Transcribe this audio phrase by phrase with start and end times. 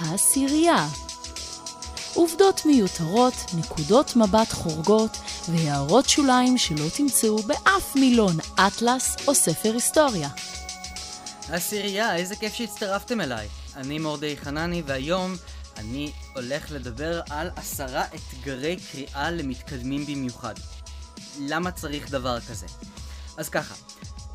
[0.00, 0.88] העשירייה.
[2.14, 5.16] עובדות מיותרות, נקודות מבט חורגות
[5.48, 10.28] והערות שוליים שלא תמצאו באף מילון אטלס או ספר היסטוריה.
[11.48, 13.48] עשירייה, איזה כיף שהצטרפתם אליי.
[13.76, 15.34] אני מורדי חנני והיום
[15.76, 20.54] אני הולך לדבר על עשרה אתגרי קריאה למתקדמים במיוחד.
[21.40, 22.66] למה צריך דבר כזה?
[23.36, 23.74] אז ככה,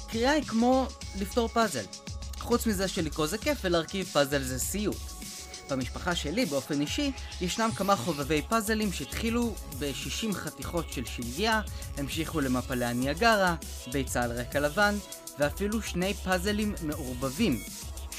[0.08, 0.88] קריאה היא כמו
[1.20, 1.86] לפתור פאזל.
[2.40, 5.05] חוץ מזה שלקרוא זה כיף ולהרכיב פאזל זה סיוט.
[5.72, 7.12] במשפחה שלי, באופן אישי,
[7.42, 11.62] ישנם כמה חובבי פאזלים שהתחילו ב-60 חתיכות של שלגיה,
[11.98, 13.56] המשיכו למפלי הניאגרה,
[13.92, 14.96] ביצה על רקע לבן,
[15.40, 17.60] ואפילו שני פאזלים מעורבבים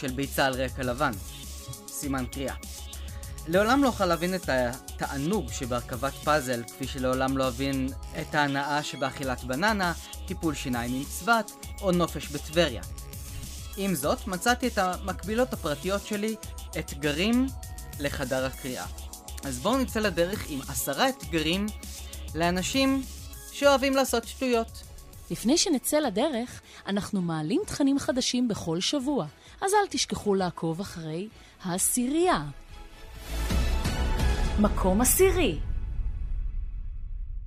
[0.01, 1.13] של ביצה על רקע לבן.
[1.89, 2.55] סימן קריאה.
[3.49, 7.89] לעולם לא אוכל להבין את התענוג שבהרכבת פאזל, כפי שלעולם לא אבין
[8.21, 9.93] את ההנאה שבאכילת בננה,
[10.27, 11.51] טיפול שיניים עם צבת,
[11.81, 12.83] או נופש בטבריה.
[13.77, 16.37] עם זאת, מצאתי את המקבילות הפרטיות שלי,
[16.79, 17.46] אתגרים
[18.01, 18.87] לחדר הקריאה.
[19.45, 21.66] אז בואו נצא לדרך עם עשרה אתגרים
[22.35, 23.02] לאנשים
[23.52, 24.82] שאוהבים לעשות שטויות.
[25.30, 29.27] לפני שנצא לדרך, אנחנו מעלים תכנים חדשים בכל שבוע,
[29.60, 31.29] אז אל תשכחו לעקוב אחרי
[31.63, 32.45] העשירייה.
[34.60, 35.59] מקום עשירי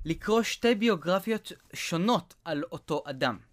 [0.04, 3.49] לקרוא שתי ביוגרפיות שונות על אותו אדם.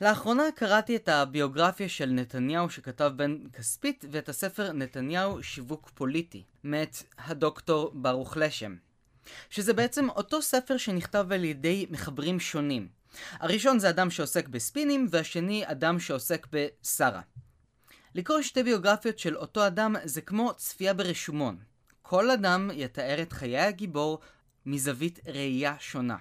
[0.00, 6.96] לאחרונה קראתי את הביוגרפיה של נתניהו שכתב בן כספית ואת הספר נתניהו שיווק פוליטי, מאת
[7.18, 8.76] הדוקטור ברוך לשם.
[9.50, 12.88] שזה בעצם אותו ספר שנכתב על ידי מחברים שונים.
[13.32, 17.20] הראשון זה אדם שעוסק בספינים, והשני אדם שעוסק בשרה.
[18.14, 21.58] לקרוא שתי ביוגרפיות של אותו אדם זה כמו צפייה ברשומון.
[22.02, 24.20] כל אדם יתאר את חיי הגיבור
[24.66, 26.16] מזווית ראייה שונה.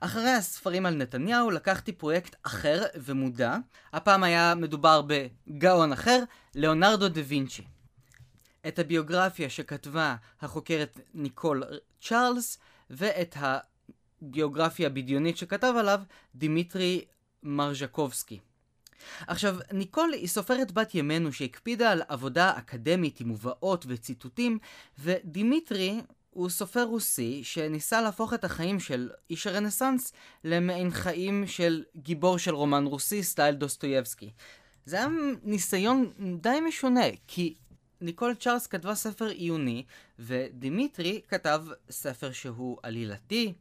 [0.00, 3.56] אחרי הספרים על נתניהו לקחתי פרויקט אחר ומודע,
[3.92, 6.22] הפעם היה מדובר בגאון אחר,
[6.54, 7.62] ליאונרדו דה וינצ'י.
[8.68, 11.62] את הביוגרפיה שכתבה החוקרת ניקול
[12.00, 12.58] צ'ארלס,
[12.90, 16.00] ואת הביוגרפיה הבדיונית שכתב עליו
[16.34, 17.04] דימיטרי
[17.42, 18.40] מרז'קובסקי.
[19.26, 24.58] עכשיו, ניקול היא סופרת בת ימינו שהקפידה על עבודה אקדמית עם מובאות וציטוטים,
[24.98, 26.00] ודימיטרי
[26.36, 30.12] הוא סופר רוסי שניסה להפוך את החיים של איש הרנסאנס
[30.44, 34.30] למעין חיים של גיבור של רומן רוסי סטייל דוסטויבסקי.
[34.86, 35.06] זה היה
[35.42, 37.54] ניסיון די משונה, כי
[38.00, 39.84] ניקול צ'ארלס כתבה ספר עיוני,
[40.18, 43.52] ודימיטרי כתב ספר שהוא עלילתי,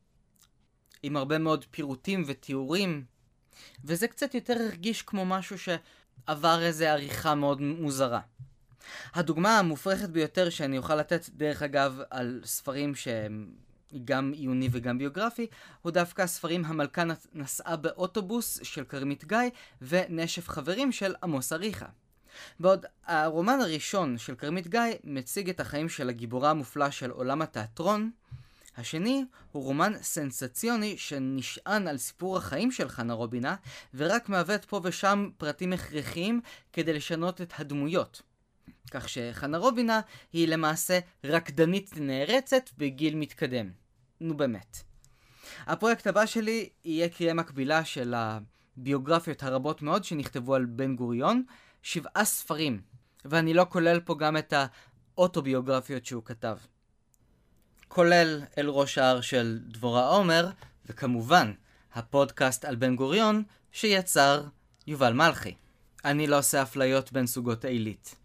[1.03, 3.03] עם הרבה מאוד פירוטים ותיאורים,
[3.83, 8.19] וזה קצת יותר הרגיש כמו משהו שעבר איזה עריכה מאוד מוזרה.
[9.13, 13.47] הדוגמה המופרכת ביותר שאני אוכל לתת, דרך אגב, על ספרים שהם
[14.05, 15.47] גם עיוני וגם ביוגרפי,
[15.81, 17.03] הוא דווקא הספרים המלכה
[17.33, 19.37] נסעה באוטובוס של כרמית גיא
[19.81, 21.85] ונשף חברים של עמוס אריכה.
[22.59, 28.11] בעוד הרומן הראשון של כרמית גיא מציג את החיים של הגיבורה המופלא של עולם התיאטרון,
[28.77, 33.55] השני הוא רומן סנסציוני שנשען על סיפור החיים של חנה רובינה,
[33.93, 36.41] ורק מעוות פה ושם פרטים הכרחיים
[36.73, 38.21] כדי לשנות את הדמויות.
[38.91, 40.01] כך שחנה רובינה
[40.33, 43.69] היא למעשה רקדנית נערצת בגיל מתקדם.
[44.21, 44.77] נו באמת.
[45.67, 51.43] הפרויקט הבא שלי יהיה קריאה מקבילה של הביוגרפיות הרבות מאוד שנכתבו על בן גוריון,
[51.83, 52.81] שבעה ספרים,
[53.25, 54.53] ואני לא כולל פה גם את
[55.15, 56.57] האוטוביוגרפיות שהוא כתב.
[57.87, 60.49] כולל אל ראש ההר של דבורה עומר,
[60.85, 61.53] וכמובן,
[61.93, 64.43] הפודקאסט על בן גוריון שיצר
[64.87, 65.55] יובל מלכי.
[66.05, 68.15] אני לא עושה אפליות בין סוגות עילית.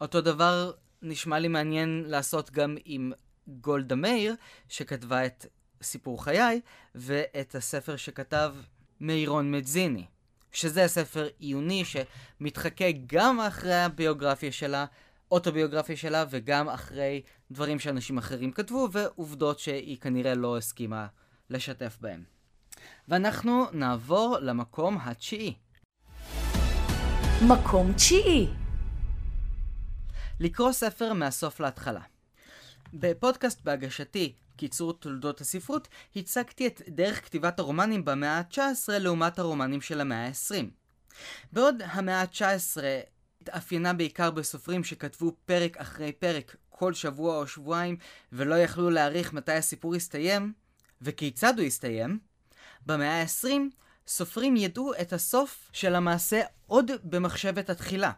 [0.00, 0.72] אותו דבר
[1.02, 3.12] נשמע לי מעניין לעשות גם עם
[3.46, 4.34] גולדה מאיר,
[4.68, 5.46] שכתבה את
[5.82, 6.60] סיפור חיי,
[6.94, 8.54] ואת הספר שכתב
[9.00, 10.06] מאירון מדזיני.
[10.52, 14.84] שזה ספר עיוני שמתחכה גם אחרי הביוגרפיה שלה,
[15.30, 21.06] אוטוביוגרפיה שלה, וגם אחרי דברים שאנשים אחרים כתבו, ועובדות שהיא כנראה לא הסכימה
[21.50, 22.24] לשתף בהם.
[23.08, 25.54] ואנחנו נעבור למקום התשיעי.
[27.48, 28.59] מקום תשיעי
[30.40, 32.00] לקרוא ספר מהסוף להתחלה.
[32.94, 40.00] בפודקאסט בהגשתי, קיצור תולדות הספרות, הצגתי את דרך כתיבת הרומנים במאה ה-19 לעומת הרומנים של
[40.00, 40.64] המאה ה-20.
[41.52, 42.76] בעוד המאה ה-19
[43.40, 47.96] התאפיינה בעיקר בסופרים שכתבו פרק אחרי פרק כל שבוע או שבועיים
[48.32, 50.52] ולא יכלו להעריך מתי הסיפור יסתיים,
[51.02, 52.18] וכיצד הוא יסתיים,
[52.86, 53.46] במאה ה-20
[54.06, 58.12] סופרים ידעו את הסוף של המעשה עוד במחשבת התחילה.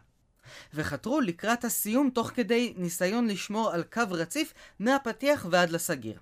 [0.73, 6.19] וחתרו לקראת הסיום תוך כדי ניסיון לשמור על קו רציף מהפתיח ועד לסגיר.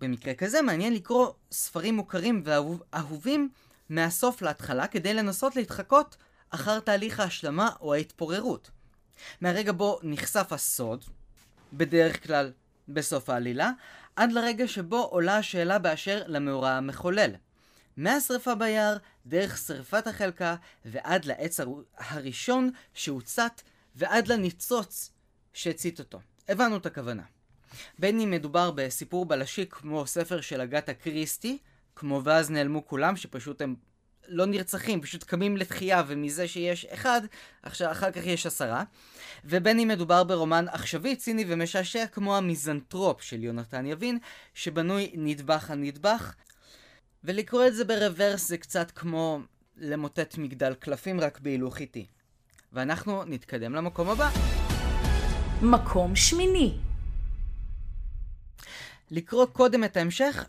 [0.00, 3.48] במקרה כזה מעניין לקרוא ספרים מוכרים ואהובים
[3.88, 6.16] מהסוף להתחלה כדי לנסות להתחקות
[6.50, 8.70] אחר תהליך ההשלמה או ההתפוררות.
[9.40, 11.04] מהרגע בו נחשף הסוד,
[11.72, 12.52] בדרך כלל
[12.88, 13.70] בסוף העלילה,
[14.16, 17.30] עד לרגע שבו עולה השאלה באשר למאורע המחולל.
[17.98, 18.96] מהשרפה ביער,
[19.26, 21.60] דרך שרפת החלקה, ועד לעץ
[21.96, 23.62] הראשון שהוצת,
[23.94, 25.10] ועד לניצוץ
[25.52, 26.20] שהצית אותו.
[26.48, 27.22] הבנו את הכוונה.
[27.98, 31.58] בין אם מדובר בסיפור בלשי כמו ספר של אגתה קריסטי,
[31.96, 33.74] כמו ואז נעלמו כולם, שפשוט הם
[34.28, 37.20] לא נרצחים, פשוט קמים לתחייה, ומזה שיש אחד,
[37.62, 38.84] עכשיו, אחר כך יש עשרה.
[39.44, 44.18] ובין אם מדובר ברומן עכשווי, ציני ומשעשע כמו המיזנטרופ של יונתן יבין,
[44.54, 46.34] שבנוי נדבך על נדבך.
[47.28, 49.40] ולקרוא את זה ברוורס זה קצת כמו
[49.76, 52.06] למוטט מגדל קלפים רק בהילוך איטי.
[52.72, 54.30] ואנחנו נתקדם למקום הבא.
[55.62, 56.78] מקום שמיני.
[59.10, 60.44] לקרוא קודם את ההמשך,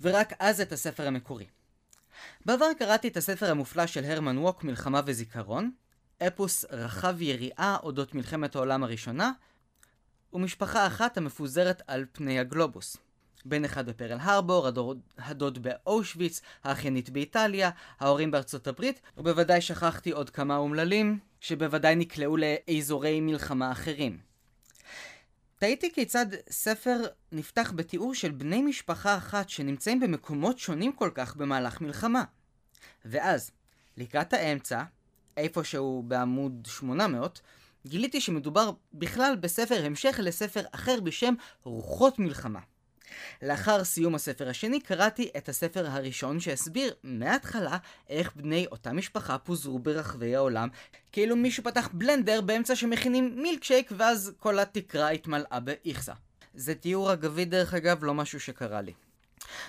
[0.00, 1.46] ורק אז את הספר המקורי.
[2.44, 5.70] בעבר קראתי את הספר המופלא של הרמן ווק, מלחמה וזיכרון,
[6.26, 9.32] אפוס רחב יריעה אודות מלחמת העולם הראשונה,
[10.32, 12.96] ומשפחה אחת המפוזרת על פני הגלובוס.
[13.44, 14.68] בן אחד בפרל הרבור,
[15.18, 17.70] הדוד, באושוויץ, האחיינית באיטליה,
[18.00, 24.18] ההורים בארצות הברית, ובוודאי שכחתי עוד כמה אומללים, שבוודאי נקלעו לאזורי מלחמה אחרים.
[25.58, 26.96] תהיתי כיצד ספר
[27.32, 32.24] נפתח בתיאור של בני משפחה אחת שנמצאים במקומות שונים כל כך במהלך מלחמה.
[33.04, 33.50] ואז,
[33.96, 34.82] לקראת האמצע,
[35.36, 37.40] איפשהו בעמוד 800,
[37.86, 42.60] גיליתי שמדובר בכלל בספר המשך לספר אחר בשם רוחות מלחמה.
[43.42, 47.78] לאחר סיום הספר השני קראתי את הספר הראשון שהסביר מההתחלה
[48.08, 50.68] איך בני אותה משפחה פוזרו ברחבי העולם
[51.12, 56.12] כאילו מישהו פתח בלנדר באמצע שמכינים מילקשייק ואז כל התקרה התמלאה באיכסה.
[56.54, 58.92] זה תיאור אגבי דרך אגב, לא משהו שקרה לי.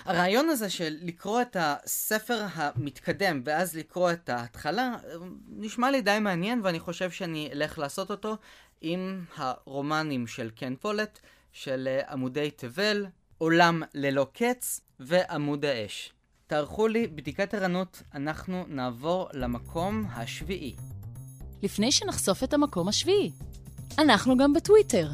[0.04, 4.96] הרעיון הזה של לקרוא את הספר המתקדם ואז לקרוא את ההתחלה
[5.48, 8.36] נשמע לי די מעניין ואני חושב שאני אלך לעשות אותו
[8.80, 11.18] עם הרומנים של קן פולט
[11.52, 13.06] של עמודי תבל,
[13.38, 16.12] עולם ללא קץ ועמוד האש.
[16.46, 20.74] תערכו לי בדיקת ערנות, אנחנו נעבור למקום השביעי.
[21.62, 23.32] לפני שנחשוף את המקום השביעי,
[23.98, 25.08] אנחנו גם בטוויטר.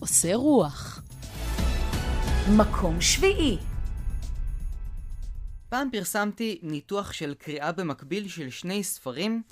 [0.00, 1.02] עושה רוח.
[2.56, 3.58] מקום שביעי
[5.68, 9.42] פעם פרסמתי ניתוח של קריאה במקביל של שני ספרים,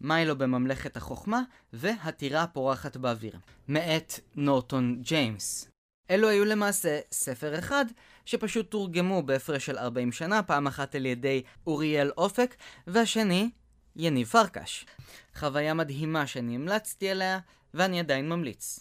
[0.00, 1.42] מיילו בממלכת החוכמה
[1.72, 3.38] והטירה הפורחת באוויר,
[3.68, 5.68] מאת נורטון ג'יימס.
[6.10, 7.84] אלו היו למעשה ספר אחד,
[8.24, 12.54] שפשוט תורגמו בהפרש של 40 שנה, פעם אחת על ידי אוריאל אופק,
[12.86, 13.50] והשני,
[13.96, 14.86] יניב פרקש.
[15.34, 17.38] חוויה מדהימה שאני המלצתי עליה,
[17.74, 18.80] ואני עדיין ממליץ.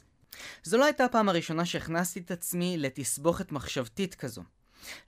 [0.64, 4.44] זו לא הייתה הפעם הראשונה שהכנסתי את עצמי לתסבוכת מחשבתית כזו.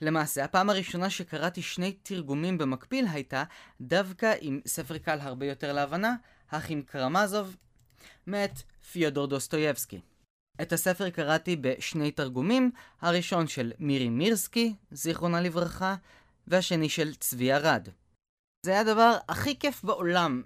[0.01, 3.43] למעשה, הפעם הראשונה שקראתי שני תרגומים במקביל הייתה
[3.81, 6.15] דווקא עם ספר קל הרבה יותר להבנה,
[6.51, 7.55] האחים קרמזוב,
[8.27, 8.61] מאת
[8.91, 9.99] פיודור דוסטויבסקי.
[10.61, 12.71] את הספר קראתי בשני תרגומים,
[13.01, 15.95] הראשון של מירי מירסקי, זיכרונה לברכה,
[16.47, 17.89] והשני של צבי ארד.
[18.65, 20.41] זה היה הדבר הכי כיף בעולם,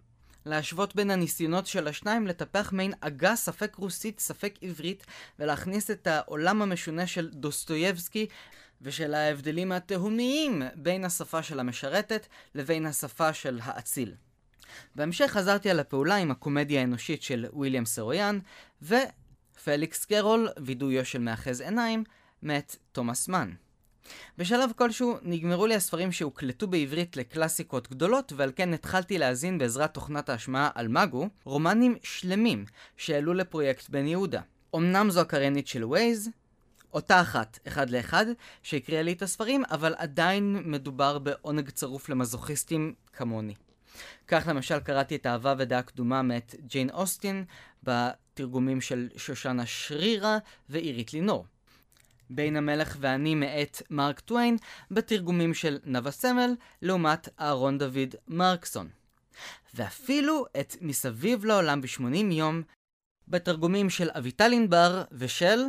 [0.45, 5.05] להשוות בין הניסיונות של השניים לטפח מעין עגה ספק רוסית ספק עברית
[5.39, 8.27] ולהכניס את העולם המשונה של דוסטויבסקי
[8.81, 14.13] ושל ההבדלים התהומיים בין השפה של המשרתת לבין השפה של האציל.
[14.95, 18.39] בהמשך חזרתי על הפעולה עם הקומדיה האנושית של ויליאם סרויאן,
[19.57, 22.03] ופליקס קרול, וידויו של מאחז עיניים,
[22.43, 23.51] מאת תומאס מן.
[24.37, 30.29] בשלב כלשהו נגמרו לי הספרים שהוקלטו בעברית לקלאסיקות גדולות, ועל כן התחלתי להאזין בעזרת תוכנת
[30.29, 32.65] ההשמעה על מאגו, רומנים שלמים
[32.97, 34.41] שהעלו לפרויקט בן יהודה.
[34.75, 36.29] אמנם זו הקרנית של וייז,
[36.93, 38.25] אותה אחת, אחד לאחד,
[38.63, 43.53] שהקריאה לי את הספרים, אבל עדיין מדובר בעונג צרוף למזוכיסטים כמוני.
[44.27, 47.45] כך למשל קראתי את אהבה ודעה קדומה מאת ג'יין אוסטין,
[48.41, 50.37] בתרגומים של שושנה שרירה
[50.69, 51.45] ואירית לינור.
[52.29, 54.57] בין המלך ואני מאת מרק טוויין,
[54.91, 58.89] בתרגומים של נאוה סמל, לעומת אהרון דוד מרקסון.
[59.73, 62.61] ואפילו את מסביב לעולם ב-80 יום,
[63.27, 65.59] בתרגומים של אביטל ענבר ושל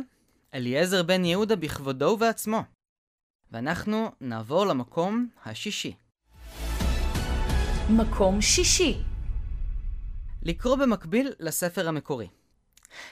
[0.53, 2.63] אליעזר בן יהודה בכבודו ובעצמו.
[3.51, 5.95] ואנחנו נעבור למקום השישי.
[7.89, 8.97] מקום שישי
[10.45, 12.27] לקרוא במקביל לספר המקורי.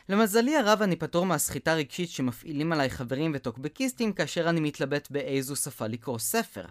[0.09, 5.87] למזלי הרב אני פטור מהסחיטה רגשית שמפעילים עליי חברים וטוקבקיסטים כאשר אני מתלבט באיזו שפה
[5.87, 6.65] לקרוא ספר.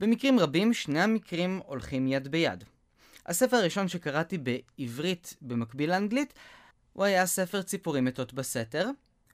[0.00, 2.64] במקרים רבים שני המקרים הולכים יד ביד.
[3.26, 6.34] הספר הראשון שקראתי בעברית במקביל לאנגלית
[6.92, 8.90] הוא היה ספר ציפורים מתות בסתר,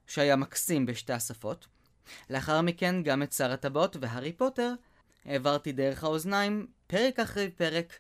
[0.07, 1.67] שהיה מקסים בשתי השפות.
[2.31, 4.73] לאחר מכן גם את שר הטבעות והארי פוטר
[5.25, 7.99] העברתי דרך האוזניים פרק אחרי פרק,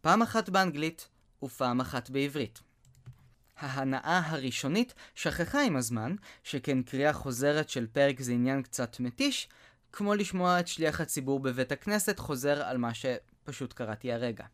[0.00, 1.08] פעם אחת באנגלית
[1.42, 2.60] ופעם אחת בעברית.
[3.62, 9.48] ההנאה הראשונית שכחה עם הזמן, שכן קריאה חוזרת של פרק זה עניין קצת מתיש,
[9.92, 14.44] כמו לשמוע את שליח הציבור בבית הכנסת חוזר על מה שפשוט קראתי הרגע.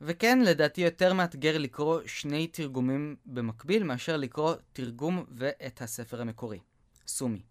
[0.00, 6.58] וכן, לדעתי יותר מאתגר לקרוא שני תרגומים במקביל מאשר לקרוא תרגום ואת הספר המקורי.
[7.06, 7.42] סומי.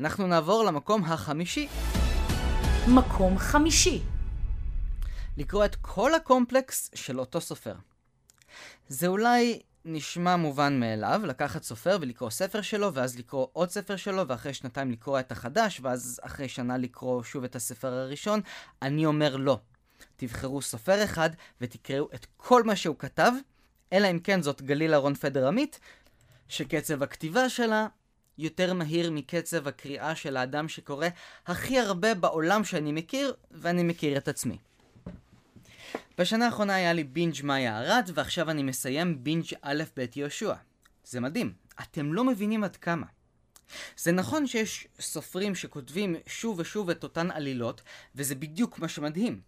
[0.00, 1.68] אנחנו נעבור למקום החמישי.
[2.94, 4.02] מקום חמישי.
[5.36, 7.74] לקרוא את כל הקומפלקס של אותו סופר.
[8.88, 14.28] זה אולי נשמע מובן מאליו, לקחת סופר ולקרוא ספר שלו, ואז לקרוא עוד ספר שלו,
[14.28, 18.40] ואחרי שנתיים לקרוא את החדש, ואז אחרי שנה לקרוא שוב את הספר הראשון.
[18.82, 19.58] אני אומר לא.
[20.16, 23.32] תבחרו סופר אחד ותקראו את כל מה שהוא כתב,
[23.92, 25.80] אלא אם כן זאת גלילה רון פדר עמית,
[26.48, 27.86] שקצב הכתיבה שלה
[28.38, 31.06] יותר מהיר מקצב הקריאה של האדם שקורא
[31.46, 34.58] הכי הרבה בעולם שאני מכיר, ואני מכיר את עצמי.
[36.18, 40.54] בשנה האחרונה היה לי בינג' מאיה ארד, ועכשיו אני מסיים בינג' א' ב' יהושע.
[41.04, 43.06] זה מדהים, אתם לא מבינים עד כמה.
[43.96, 47.82] זה נכון שיש סופרים שכותבים שוב ושוב את אותן עלילות,
[48.14, 49.40] וזה בדיוק מה שמדהים.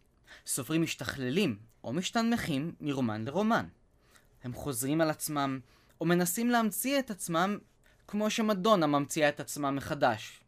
[0.47, 3.67] סופרים משתכללים, או משתנמכים, מרומן לרומן.
[4.45, 5.61] הם חוזרים על עצמם,
[6.01, 7.59] או מנסים להמציא את עצמם
[8.09, 10.41] כמו שמדונה ממציאה את עצמה מחדש.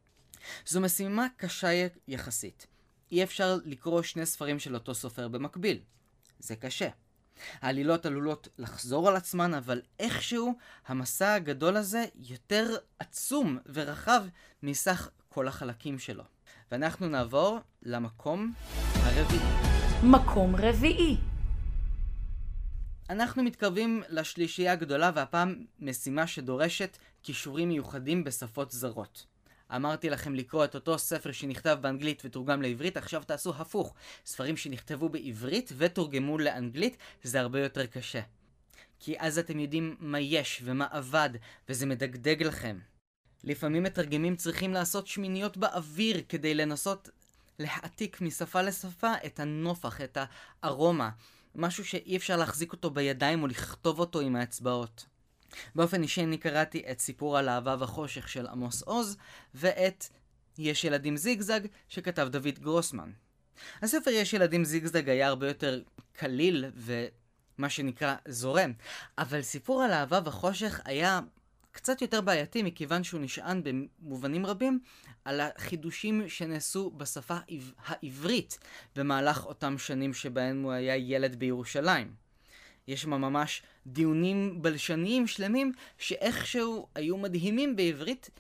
[0.67, 2.67] זו משימה קשה יחסית.
[3.13, 5.79] אי אפשר לקרוא שני ספרים של אותו סופר במקביל.
[6.39, 6.89] זה קשה.
[7.61, 10.55] העלילות עלולות לחזור על עצמן, אבל איכשהו
[10.87, 14.23] המסע הגדול הזה יותר עצום ורחב
[14.63, 16.25] מסך כל החלקים שלו.
[16.71, 18.53] ואנחנו נעבור למקום
[18.95, 19.79] הרביעי.
[20.03, 21.17] מקום רביעי.
[23.11, 29.27] אנחנו מתקרבים לשלישייה הגדולה והפעם משימה שדורשת כישורים מיוחדים בשפות זרות.
[29.77, 33.95] אמרתי לכם לקרוא את אותו ספר שנכתב באנגלית ותורגם לעברית, עכשיו תעשו הפוך.
[34.27, 38.21] ספרים שנכתבו בעברית ותורגמו לאנגלית, זה הרבה יותר קשה.
[39.01, 41.31] כי אז אתם יודעים מה יש ומה עבד,
[41.69, 42.79] וזה מדגדג לכם.
[43.45, 47.09] לפעמים מתרגמים צריכים לעשות שמיניות באוויר כדי לנסות
[47.59, 50.19] להעתיק משפה לשפה את הנופח, את
[50.63, 51.11] הארומה.
[51.55, 55.07] משהו שאי אפשר להחזיק אותו בידיים או לכתוב אותו עם האצבעות.
[55.75, 59.17] באופן אישי אני קראתי את סיפור על אהבה וחושך של עמוס עוז,
[59.55, 60.05] ואת
[60.59, 63.11] יש ילדים זיגזג שכתב דוד גרוסמן.
[63.83, 68.73] הספר יש ילדים זיגזג היה הרבה יותר קליל ומה שנקרא זורם,
[69.19, 71.21] אבל סיפור על אהבה וחושך היה
[71.73, 74.81] קצת יותר בעייתי מכיוון שהוא נשען במובנים רבים
[75.25, 77.37] על החידושים שנעשו בשפה
[77.85, 78.59] העברית
[78.97, 82.28] במהלך אותם שנים שבהם הוא היה ילד בירושלים.
[82.89, 88.31] יש שם ממש דיונים בלשניים שלמים שאיכשהו היו מדהימים בעברית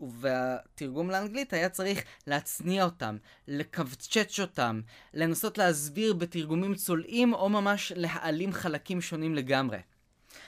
[0.00, 3.16] והתרגום לאנגלית היה צריך להצניע אותם,
[3.48, 4.80] לקבצ'ץ' אותם,
[5.14, 9.78] לנסות להסביר בתרגומים צולעים או ממש להעלים חלקים שונים לגמרי.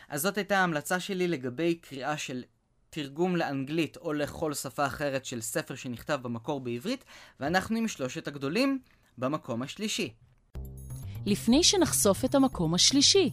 [0.09, 2.45] אז זאת הייתה ההמלצה שלי לגבי קריאה של
[2.91, 7.05] תרגום לאנגלית או לכל שפה אחרת של ספר שנכתב במקור בעברית,
[7.41, 8.79] ואנחנו עם שלושת הגדולים
[9.19, 10.13] במקום השלישי.
[11.27, 13.31] לפני שנחשוף את המקום השלישי,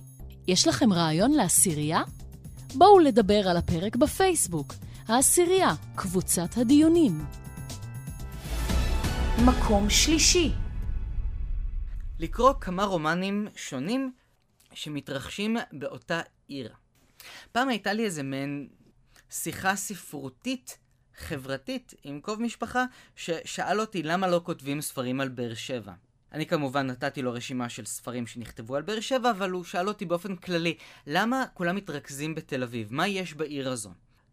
[0.47, 2.01] יש לכם רעיון לעשירייה?
[2.75, 4.73] בואו לדבר על הפרק בפייסבוק,
[5.07, 7.25] העשירייה, קבוצת הדיונים.
[9.45, 10.51] מקום שלישי
[12.19, 14.11] לקרוא כמה רומנים שונים
[14.73, 16.73] שמתרחשים באותה עיר.
[17.51, 18.67] פעם הייתה לי איזה מעין
[19.29, 20.77] שיחה ספרותית
[21.17, 25.93] חברתית עם קרוב משפחה ששאל אותי למה לא כותבים ספרים על באר שבע.
[26.31, 30.05] אני כמובן נתתי לו רשימה של ספרים שנכתבו על באר שבע, אבל הוא שאל אותי
[30.05, 32.93] באופן כללי, למה כולם מתרכזים בתל אביב?
[32.93, 33.89] מה יש בעיר הזו?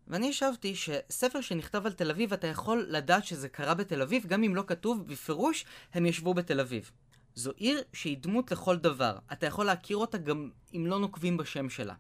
[0.09, 4.43] ואני השבתי שספר שנכתב על תל אביב, אתה יכול לדעת שזה קרה בתל אביב, גם
[4.43, 5.65] אם לא כתוב בפירוש,
[5.95, 6.91] הם ישבו בתל אביב.
[7.35, 9.19] זו עיר שהיא דמות לכל דבר.
[9.33, 11.95] אתה יכול להכיר אותה גם אם לא נוקבים בשם שלה.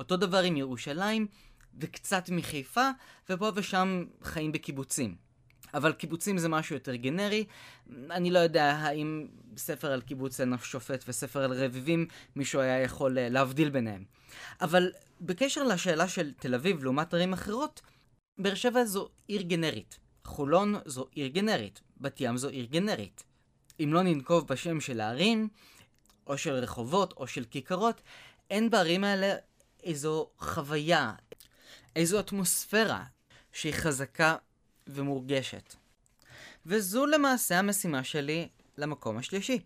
[0.00, 1.26] אותו דבר עם ירושלים,
[1.80, 2.90] וקצת מחיפה,
[3.30, 5.16] ופה ושם חיים בקיבוצים.
[5.74, 7.44] אבל קיבוצים זה משהו יותר גנרי.
[8.10, 9.26] אני לא יודע האם
[9.56, 14.04] ספר על קיבוץ ענף שופט וספר על רביבים, מישהו היה יכול אה, להבדיל ביניהם.
[14.60, 17.80] אבל בקשר לשאלה של תל אביב לעומת ערים אחרות,
[18.38, 19.98] באר שבע זו עיר גנרית.
[20.24, 21.80] חולון זו עיר גנרית.
[22.00, 23.24] בת ים זו עיר גנרית.
[23.80, 25.48] אם לא ננקוב בשם של הערים,
[26.26, 28.02] או של רחובות, או של כיכרות,
[28.50, 29.34] אין בערים האלה
[29.82, 31.12] איזו חוויה,
[31.96, 33.04] איזו אטמוספירה
[33.52, 34.36] שהיא חזקה
[34.86, 35.74] ומורגשת.
[36.66, 38.48] וזו למעשה המשימה שלי
[38.78, 39.58] למקום השלישי,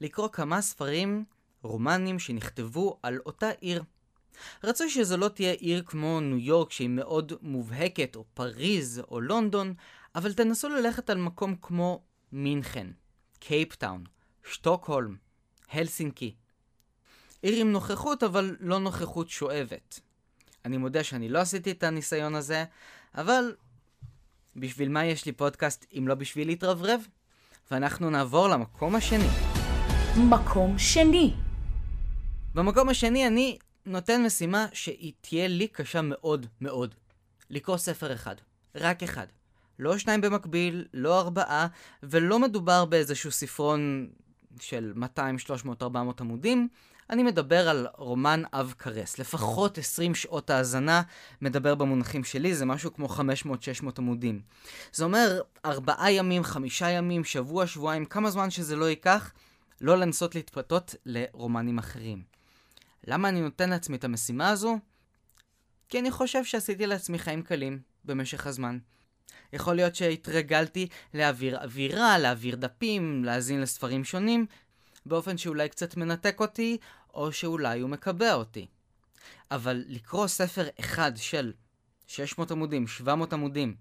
[0.00, 1.24] לקרוא כמה ספרים
[1.62, 3.82] רומנים שנכתבו על אותה עיר.
[4.64, 9.74] רצוי שזו לא תהיה עיר כמו ניו יורק שהיא מאוד מובהקת, או פריז, או לונדון,
[10.14, 12.02] אבל תנסו ללכת על מקום כמו
[12.32, 12.86] מינכן,
[13.38, 14.04] קייפטאון,
[14.44, 15.16] שטוקהולם,
[15.70, 16.34] הלסינקי.
[17.42, 20.00] עיר עם נוכחות, אבל לא נוכחות שואבת.
[20.64, 22.64] אני מודה שאני לא עשיתי את הניסיון הזה,
[23.14, 23.54] אבל
[24.56, 27.06] בשביל מה יש לי פודקאסט אם לא בשביל להתרברב?
[27.70, 29.28] ואנחנו נעבור למקום השני.
[30.28, 31.34] מקום שני.
[32.54, 36.94] במקום השני אני נותן משימה שהיא תהיה לי קשה מאוד מאוד.
[37.50, 38.34] לקרוא ספר אחד.
[38.74, 39.26] רק אחד.
[39.78, 41.66] לא שניים במקביל, לא ארבעה,
[42.02, 44.08] ולא מדובר באיזשהו ספרון
[44.60, 46.68] של 200, 300, 400 עמודים.
[47.10, 49.18] אני מדבר על רומן אב קרס.
[49.18, 51.02] לפחות 20 שעות האזנה
[51.40, 53.20] מדבר במונחים שלי, זה משהו כמו 500-600
[53.98, 54.40] עמודים.
[54.92, 59.32] זה אומר ארבעה ימים, חמישה ימים, שבוע, שבועיים, כמה זמן שזה לא ייקח,
[59.80, 62.22] לא לנסות להתפתות לרומנים אחרים.
[63.06, 64.78] למה אני נותן לעצמי את המשימה הזו?
[65.88, 68.78] כי אני חושב שעשיתי לעצמי חיים קלים במשך הזמן.
[69.52, 74.46] יכול להיות שהתרגלתי להעביר אווירה, להעביר דפים, להאזין לספרים שונים,
[75.06, 76.78] באופן שאולי קצת מנתק אותי,
[77.14, 78.66] או שאולי הוא מקבע אותי.
[79.50, 81.52] אבל לקרוא ספר אחד של
[82.06, 83.74] 600 עמודים, 700 עמודים,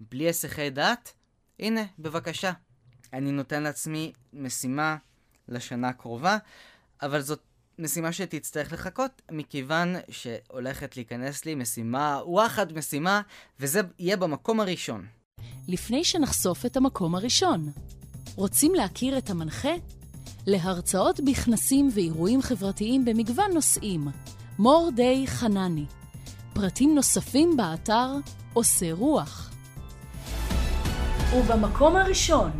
[0.00, 1.12] בלי הסחי דעת,
[1.60, 2.52] הנה, בבקשה.
[3.12, 4.96] אני נותן לעצמי משימה
[5.48, 6.38] לשנה הקרובה,
[7.02, 7.40] אבל זאת
[7.78, 13.20] משימה שתצטרך לחכות, מכיוון שהולכת להיכנס לי משימה, וואחד משימה,
[13.60, 15.06] וזה יהיה במקום הראשון.
[15.68, 17.72] לפני שנחשוף את המקום הראשון,
[18.36, 19.72] רוצים להכיר את המנחה?
[20.46, 24.08] להרצאות בכנסים ואירועים חברתיים במגוון נושאים,
[24.58, 25.84] מור די חנני.
[26.54, 28.08] פרטים נוספים באתר
[28.52, 29.50] עושה רוח.
[31.36, 32.50] ובמקום הראשון,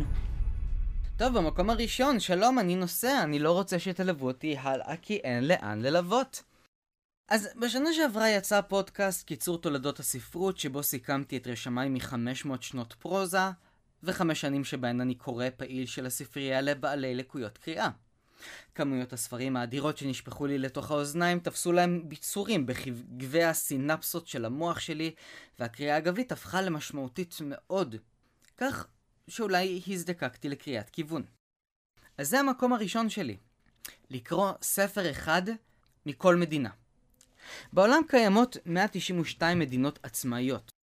[1.17, 5.81] טוב, במקום הראשון, שלום, אני נוסע, אני לא רוצה שתלוו אותי הלאה כי אין לאן
[5.81, 6.43] ללוות.
[7.29, 13.49] אז בשנה שעברה יצא פודקאסט קיצור תולדות הספרות, שבו סיכמתי את רשמיי מ-500 שנות פרוזה,
[14.03, 17.89] וחמש שנים שבהן אני קורא פעיל של הספרייה לבעלי לקויות קריאה.
[18.75, 25.15] כמויות הספרים האדירות שנשפכו לי לתוך האוזניים תפסו להם ביצורים בכגבי הסינפסות של המוח שלי,
[25.59, 27.95] והקריאה האגבית הפכה למשמעותית מאוד.
[28.57, 28.87] כך
[29.27, 31.23] שאולי הזדקקתי לקריאת כיוון.
[32.17, 33.37] אז זה המקום הראשון שלי.
[34.09, 35.41] לקרוא ספר אחד
[36.05, 36.69] מכל מדינה.
[37.73, 40.76] בעולם קיימות 192 מדינות עצמאיות.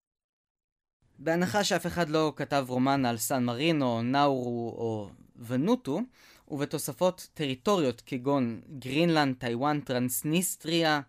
[1.19, 5.09] בהנחה שאף אחד לא כתב רומן על סן מרינו, נאורו או
[5.45, 6.01] ונואטו,
[6.47, 11.01] ובתוספות טריטוריות כגון גרינלנד, טיוואן, טרנסניסטריה,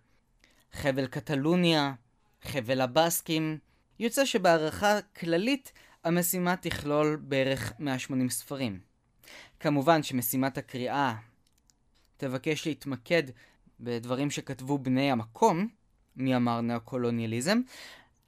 [0.73, 1.95] חבל קטלוניה,
[2.43, 3.59] חבל הבסקים,
[3.99, 5.73] יוצא שבהערכה כללית
[6.05, 8.81] המשימה תכלול בערך 180 ספרים.
[9.61, 11.15] כמובן שמשימת הקריאה
[12.17, 13.23] תבקש להתמקד
[13.81, 15.69] בדברים שכתבו בני המקום,
[16.17, 17.61] מי אמר נאו-קולוניאליזם,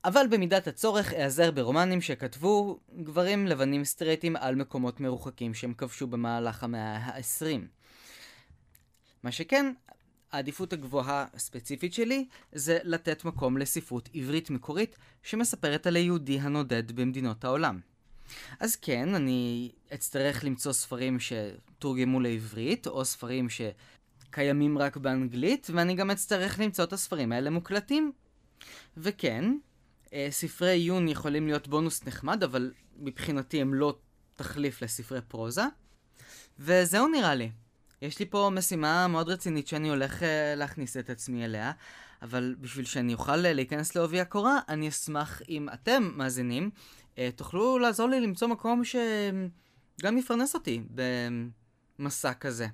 [0.06, 6.64] אבל במידת הצורך אעזר ברומנים שכתבו גברים לבנים סטרייטים על מקומות מרוחקים שהם כבשו במהלך
[6.64, 7.60] המאה ה-20.
[9.22, 9.72] מה שכן,
[10.32, 17.44] העדיפות הגבוהה הספציפית שלי זה לתת מקום לספרות עברית מקורית שמספרת על היהודי הנודד במדינות
[17.44, 17.80] העולם.
[18.60, 26.10] אז כן, אני אצטרך למצוא ספרים שתורגמו לעברית, או ספרים שקיימים רק באנגלית, ואני גם
[26.10, 28.12] אצטרך למצוא את הספרים האלה מוקלטים.
[28.96, 29.44] וכן,
[30.30, 33.98] ספרי עיון יכולים להיות בונוס נחמד, אבל מבחינתי הם לא
[34.36, 35.64] תחליף לספרי פרוזה.
[36.58, 37.50] וזהו נראה לי.
[38.02, 40.24] יש לי פה משימה מאוד רצינית שאני הולך uh,
[40.56, 41.72] להכניס את עצמי אליה,
[42.22, 46.70] אבל בשביל שאני אוכל uh, להיכנס לעובי הקורה, אני אשמח אם אתם, מאזינים,
[47.14, 50.82] uh, תוכלו לעזור לי למצוא מקום שגם יפרנס אותי
[51.98, 52.66] במסע כזה.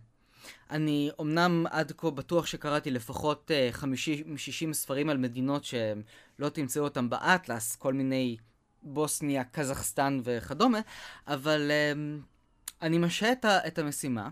[0.71, 7.11] אני אמנם עד כה בטוח שקראתי לפחות uh, 50-60 ספרים על מדינות שלא תמצאו אותם
[7.11, 8.37] באטלס, כל מיני
[8.83, 10.81] בוסניה, קזחסטן וכדומה,
[11.27, 12.23] אבל uh,
[12.83, 14.29] אני משעה את, את המשימה.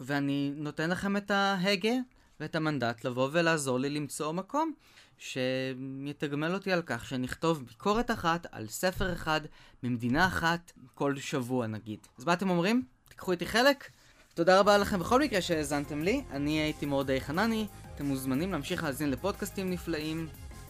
[0.00, 1.94] ואני נותן לכם את ההגה
[2.40, 4.72] ואת המנדט לבוא ולעזור לי למצוא מקום
[5.18, 9.40] שיתגמל אותי על כך שנכתוב ביקורת אחת על ספר אחד
[9.82, 11.98] ממדינה אחת כל שבוע נגיד.
[12.18, 12.84] אז מה אתם אומרים?
[13.08, 13.90] תיקחו איתי חלק?
[14.36, 19.10] תודה רבה לכם בכל מקרה שהאזנתם לי, אני הייתי מורדי חנני, אתם מוזמנים להמשיך להאזין
[19.10, 20.28] לפודקאסטים נפלאים.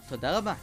[0.09, 0.53] תודה רבה.